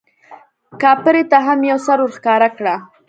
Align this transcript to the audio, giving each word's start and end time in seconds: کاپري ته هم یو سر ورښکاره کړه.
کاپري 0.81 1.23
ته 1.31 1.37
هم 1.45 1.59
یو 1.71 1.79
سر 1.85 1.97
ورښکاره 2.01 2.49
کړه. 2.57 2.75